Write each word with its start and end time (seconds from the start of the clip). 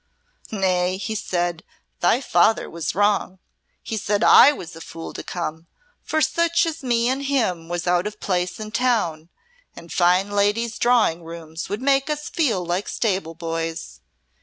"Nay," 0.51 0.97
he 0.97 1.13
said, 1.13 1.63
"thy 1.99 2.21
father 2.21 2.67
was 2.67 2.95
wrong. 2.95 3.37
He 3.83 3.97
said 3.97 4.23
I 4.23 4.51
was 4.51 4.75
a 4.75 4.81
fool 4.81 5.13
to 5.13 5.21
come, 5.21 5.67
for 6.01 6.23
such 6.23 6.65
as 6.65 6.81
me 6.83 7.07
and 7.07 7.21
him 7.25 7.69
was 7.69 7.85
out 7.85 8.07
of 8.07 8.19
place 8.19 8.59
in 8.59 8.71
town, 8.71 9.29
and 9.75 9.93
fine 9.93 10.31
ladies' 10.31 10.79
drawing 10.79 11.23
rooms 11.23 11.69
would 11.69 11.83
make 11.83 12.09
us 12.09 12.29
feel 12.29 12.65
like 12.65 12.89
stable 12.89 13.35
boys. 13.35 13.99